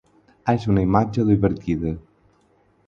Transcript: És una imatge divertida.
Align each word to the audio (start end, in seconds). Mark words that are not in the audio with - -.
És 0.53 0.65
una 0.71 0.85
imatge 0.87 1.27
divertida. 1.31 1.95